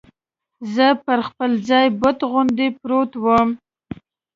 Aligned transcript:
زه 0.73 0.87
پر 1.05 1.19
خپل 1.27 1.51
ځای 1.69 1.87
بت 2.01 2.17
غوندې 2.31 2.67
پروت 2.79 3.11
ووم. 3.17 3.49